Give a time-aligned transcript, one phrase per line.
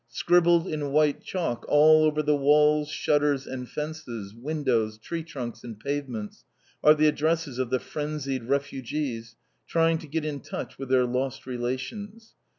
[0.09, 5.79] Scribbled in white chalk all over the walls, shutters, and fences, windows, tree trunks, and
[5.79, 6.43] pavements,
[6.83, 9.35] are the addresses of the frenzied refugees,
[9.67, 12.33] trying to get in touch with their lost relations.